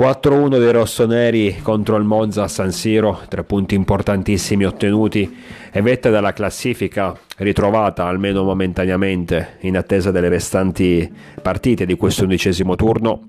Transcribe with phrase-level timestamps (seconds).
[0.00, 5.36] 4-1 dei rossoneri contro il Monza a San Siro, tre punti importantissimi ottenuti
[5.70, 11.06] e vetta dalla classifica ritrovata almeno momentaneamente in attesa delle restanti
[11.42, 13.28] partite di questo undicesimo turno.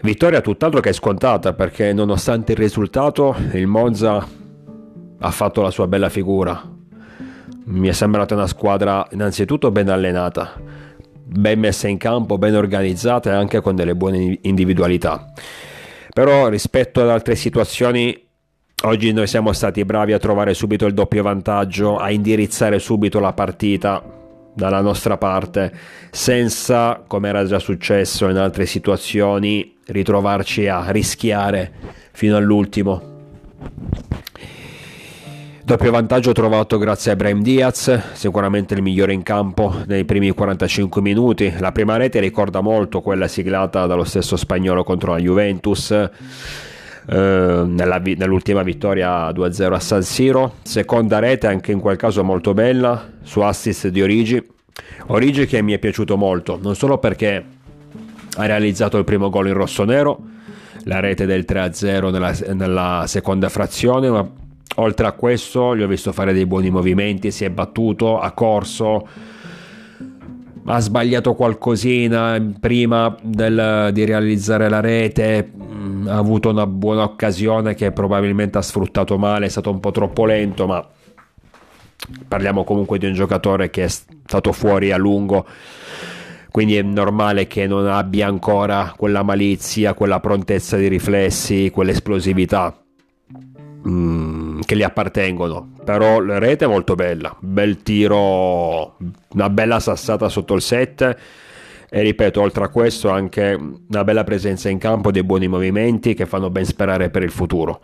[0.00, 4.26] Vittoria tutt'altro che scontata perché nonostante il risultato il Monza
[5.18, 6.58] ha fatto la sua bella figura.
[7.64, 10.54] Mi è sembrata una squadra innanzitutto ben allenata,
[11.24, 15.32] ben messa in campo, ben organizzata e anche con delle buone individualità.
[16.12, 18.14] Però rispetto ad altre situazioni,
[18.84, 23.32] oggi noi siamo stati bravi a trovare subito il doppio vantaggio, a indirizzare subito la
[23.32, 24.02] partita
[24.54, 25.72] dalla nostra parte,
[26.10, 31.72] senza, come era già successo in altre situazioni, ritrovarci a rischiare
[32.12, 33.10] fino all'ultimo.
[35.72, 41.00] Doppio vantaggio trovato grazie a Brahim Diaz, sicuramente il migliore in campo nei primi 45
[41.00, 41.50] minuti.
[41.60, 45.90] La prima rete ricorda molto quella siglata dallo stesso spagnolo contro la Juventus.
[45.92, 46.10] Eh,
[47.06, 53.10] nella, nell'ultima vittoria 2-0 a San Siro seconda rete anche in quel caso molto bella
[53.22, 54.46] su assist di Origi
[55.06, 57.44] Origi che mi è piaciuto molto non solo perché
[58.36, 60.20] ha realizzato il primo gol in rosso-nero
[60.84, 64.40] la rete del 3-0 nella, nella seconda frazione
[64.76, 69.06] Oltre a questo gli ho visto fare dei buoni movimenti, si è battuto, ha corso,
[70.64, 77.74] ha sbagliato qualcosina prima del, di realizzare la rete, mm, ha avuto una buona occasione
[77.74, 80.86] che probabilmente ha sfruttato male, è stato un po' troppo lento, ma
[82.26, 85.46] parliamo comunque di un giocatore che è stato fuori a lungo
[86.52, 92.81] quindi è normale che non abbia ancora quella malizia, quella prontezza di riflessi, quell'esplosività.
[94.72, 95.74] Che gli appartengono.
[95.84, 98.96] Però la rete è molto bella, bel tiro,
[99.34, 101.16] una bella sassata sotto il set.
[101.90, 106.24] E ripeto, oltre a questo, anche una bella presenza in campo, dei buoni movimenti che
[106.24, 107.82] fanno ben sperare per il futuro.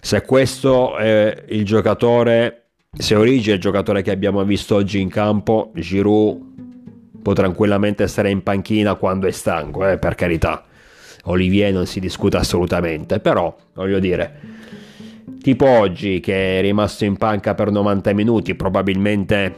[0.00, 5.10] Se questo è il giocatore, se Origi è il giocatore che abbiamo visto oggi in
[5.10, 6.40] campo, Giroud
[7.20, 10.64] può tranquillamente stare in panchina quando è stanco, eh, per carità.
[11.24, 14.54] Olivier non si discute assolutamente, però voglio dire,
[15.46, 19.54] tipo oggi che è rimasto in panca per 90 minuti, probabilmente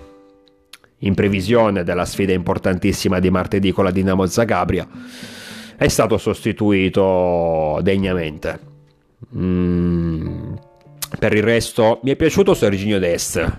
[0.99, 4.87] in previsione della sfida importantissima di martedì con la Dinamo Zagabria,
[5.79, 8.59] è stato sostituito degnamente.
[9.35, 10.53] Mm.
[11.19, 13.51] Per il resto mi è piaciuto Serginio Dest,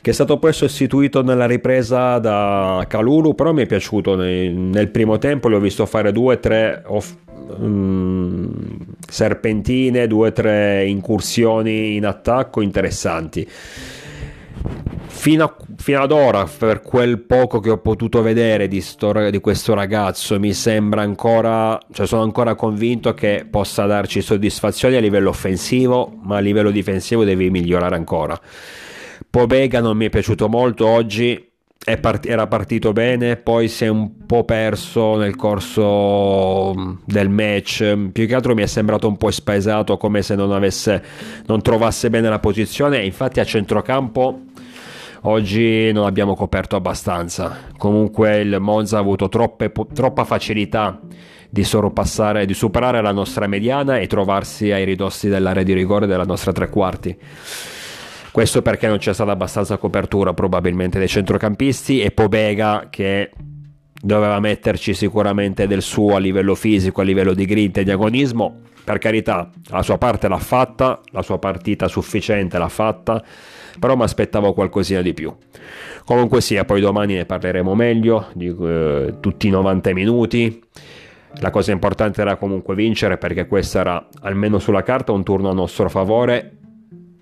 [0.00, 4.88] che è stato poi sostituito nella ripresa da Calulu, però mi è piaciuto nel, nel
[4.88, 7.18] primo tempo, l'ho visto fare due tre off-
[7.58, 13.48] um, serpentine, due o tre incursioni in attacco interessanti.
[15.06, 19.40] Fino, a, fino, ad ora, per quel poco che ho potuto vedere di, sto, di,
[19.40, 25.30] questo ragazzo, mi sembra ancora, cioè sono ancora convinto che possa darci soddisfazioni a livello
[25.30, 28.38] offensivo, ma a livello difensivo devi migliorare ancora.
[29.28, 31.47] Pobega non mi è piaciuto molto oggi,
[32.00, 37.96] part- era partito bene, poi si è un po' perso nel corso mm, del match.
[38.12, 41.02] Più che altro mi è sembrato un po' spaesato, come se non, avesse,
[41.46, 43.04] non trovasse bene la posizione.
[43.04, 44.40] Infatti, a centrocampo
[45.22, 47.56] oggi non abbiamo coperto abbastanza.
[47.76, 51.00] Comunque, il Monza ha avuto troppe, troppa facilità
[51.50, 56.24] di sorpassare, di superare la nostra mediana e trovarsi ai ridossi dell'area di rigore della
[56.24, 57.16] nostra tre quarti.
[58.30, 63.30] Questo perché non c'è stata abbastanza copertura probabilmente dei centrocampisti e Pobega che
[64.00, 68.60] doveva metterci sicuramente del suo a livello fisico, a livello di grinta e di agonismo.
[68.84, 73.22] Per carità, la sua parte l'ha fatta, la sua partita sufficiente l'ha fatta,
[73.78, 75.34] però mi aspettavo qualcosina di più.
[76.04, 80.62] Comunque sia, poi domani ne parleremo meglio, di eh, tutti i 90 minuti.
[81.40, 85.52] La cosa importante era comunque vincere perché questo era almeno sulla carta un turno a
[85.52, 86.58] nostro favore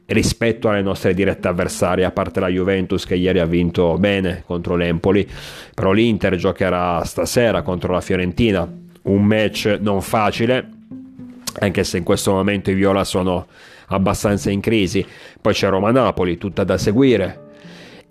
[0.07, 4.77] rispetto alle nostre dirette avversarie, a parte la Juventus che ieri ha vinto bene contro
[4.77, 5.29] l'Empoli,
[5.75, 8.71] però l'Inter giocherà stasera contro la Fiorentina,
[9.03, 10.69] un match non facile,
[11.59, 13.47] anche se in questo momento i Viola sono
[13.89, 15.05] abbastanza in crisi,
[15.41, 17.46] poi c'è Roma-Napoli, tutta da seguire,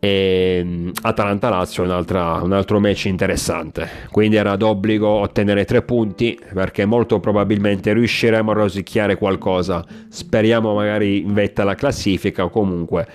[0.06, 3.90] e mm, Atalanta-Lazio è un altro match interessante.
[4.12, 9.84] Quindi era d'obbligo ottenere tre punti perché molto probabilmente riusciremo a rosicchiare qualcosa.
[10.08, 13.08] Speriamo magari in vetta alla classifica o comunque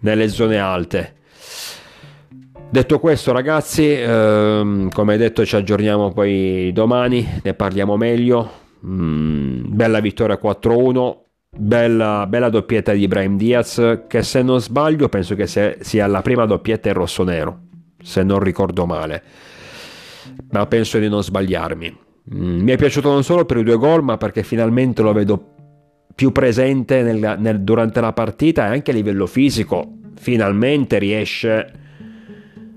[0.00, 1.14] nelle zone alte.
[2.68, 8.64] Detto questo ragazzi, ehm, come detto ci aggiorniamo poi domani, ne parliamo meglio.
[8.84, 11.25] Mm, bella vittoria 4-1,
[11.56, 16.44] Bella, bella, doppietta di Ibrahim Diaz che se non sbaglio penso che sia la prima
[16.46, 17.60] doppietta in rosso-nero
[17.98, 19.22] se non ricordo male
[20.50, 22.04] ma penso di non sbagliarmi
[22.34, 25.54] Mm, mi è piaciuto non solo per i due gol, ma perché finalmente lo vedo
[26.14, 29.98] più presente nel, nel, durante la partita e anche a livello fisico.
[30.16, 31.72] Finalmente riesce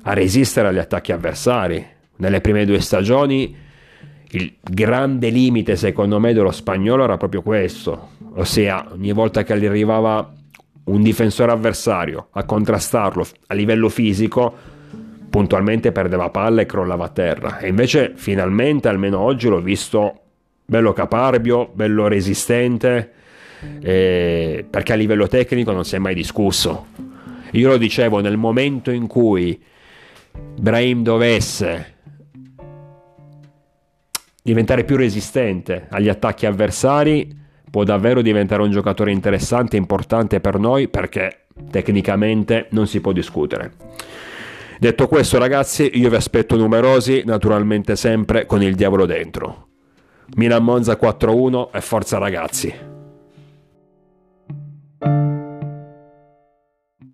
[0.04, 1.84] a resistere agli attacchi avversari.
[2.18, 3.56] Nelle prime due stagioni
[4.32, 10.34] il grande limite secondo me dello spagnolo era proprio questo, ossia ogni volta che arrivava
[10.86, 14.54] un difensore avversario a contrastarlo a livello fisico,
[15.30, 17.60] puntualmente perdeva palla e crollava a terra.
[17.60, 20.22] E invece finalmente, almeno oggi, l'ho visto
[20.66, 23.12] bello caparbio, bello resistente,
[23.82, 26.88] eh, perché a livello tecnico non si è mai discusso.
[27.52, 29.62] Io lo dicevo, nel momento in cui
[30.56, 31.96] Brahim dovesse
[34.42, 37.38] diventare più resistente agli attacchi avversari,
[37.70, 43.12] può davvero diventare un giocatore interessante e importante per noi perché tecnicamente non si può
[43.12, 43.74] discutere.
[44.80, 49.68] Detto questo ragazzi, io vi aspetto numerosi, naturalmente sempre con il diavolo dentro.
[50.36, 52.89] Milan Monza 4-1 e forza ragazzi!